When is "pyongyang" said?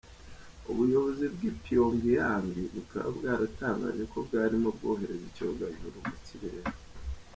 1.63-2.51